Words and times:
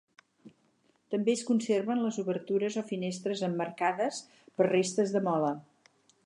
També 1.15 1.33
es 1.39 1.43
conserven 1.49 2.01
les 2.05 2.17
obertures 2.23 2.79
o 2.81 2.85
finestres 2.93 3.45
emmarcades 3.49 4.19
per 4.57 4.69
restes 4.71 5.15
de 5.19 5.23
mola. 5.29 5.55